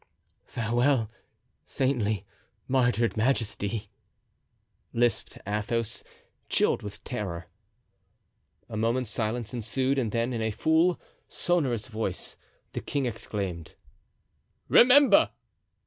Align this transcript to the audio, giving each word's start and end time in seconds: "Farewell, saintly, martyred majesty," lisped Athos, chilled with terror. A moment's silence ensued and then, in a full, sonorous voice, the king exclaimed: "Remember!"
"Farewell, 0.47 1.11
saintly, 1.63 2.25
martyred 2.67 3.15
majesty," 3.15 3.91
lisped 4.93 5.37
Athos, 5.45 6.03
chilled 6.49 6.81
with 6.81 7.03
terror. 7.03 7.45
A 8.67 8.75
moment's 8.75 9.11
silence 9.11 9.53
ensued 9.53 9.99
and 9.99 10.11
then, 10.11 10.33
in 10.33 10.41
a 10.41 10.49
full, 10.49 10.99
sonorous 11.29 11.85
voice, 11.85 12.35
the 12.73 12.81
king 12.81 13.05
exclaimed: 13.05 13.75
"Remember!" 14.67 15.29